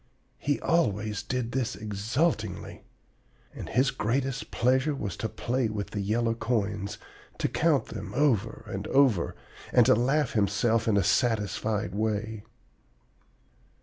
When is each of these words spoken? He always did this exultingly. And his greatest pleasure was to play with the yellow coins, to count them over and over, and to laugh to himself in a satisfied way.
He 0.39 0.59
always 0.61 1.21
did 1.21 1.51
this 1.51 1.75
exultingly. 1.75 2.81
And 3.53 3.69
his 3.69 3.91
greatest 3.91 4.49
pleasure 4.49 4.95
was 4.95 5.15
to 5.17 5.29
play 5.29 5.69
with 5.69 5.91
the 5.91 6.01
yellow 6.01 6.33
coins, 6.33 6.97
to 7.37 7.47
count 7.47 7.85
them 7.89 8.11
over 8.15 8.63
and 8.65 8.87
over, 8.87 9.35
and 9.71 9.85
to 9.85 9.93
laugh 9.93 10.31
to 10.31 10.39
himself 10.39 10.87
in 10.87 10.97
a 10.97 11.03
satisfied 11.03 11.93
way. 11.93 12.43